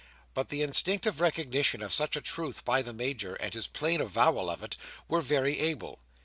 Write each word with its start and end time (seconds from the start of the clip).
But 0.33 0.49
the 0.49 0.63
instinctive 0.63 1.21
recognition 1.21 1.83
of 1.83 1.93
such 1.93 2.15
a 2.15 2.21
truth 2.21 2.65
by 2.65 2.81
the 2.81 2.91
Major, 2.91 3.35
and 3.35 3.53
his 3.53 3.67
plain 3.67 4.01
avowal 4.01 4.49
of 4.49 4.63
it, 4.63 4.75
were 5.07 5.21
very 5.21 5.59
able. 5.59 5.99